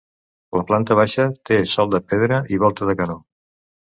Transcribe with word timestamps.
La 0.59 0.63
planta 0.69 0.95
baixa 0.99 1.25
té 1.49 1.59
sòl 1.75 1.93
de 1.95 2.01
pedra 2.13 2.39
i 2.57 2.61
volta 2.65 2.91
de 2.91 2.99
canó. 3.03 3.19